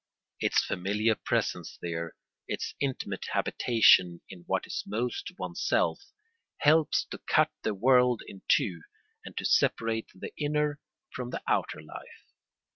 [0.39, 2.15] Its familiar presence there,
[2.47, 6.01] its intimate habitation in what is most oneself,
[6.57, 8.81] helps to cut the world in two
[9.23, 10.79] and to separate the inner
[11.13, 12.25] from the outer life.